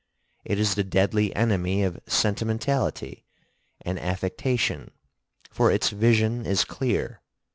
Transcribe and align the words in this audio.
It 0.43 0.57
is 0.57 0.73
the 0.73 0.83
deadly 0.83 1.31
enemy 1.35 1.83
of 1.83 1.99
sentimentality 2.07 3.27
and 3.81 3.99
affectation, 3.99 4.89
for 5.51 5.69
its 5.69 5.91
vision 5.91 6.43
is 6.47 6.65
clear. 6.65 7.21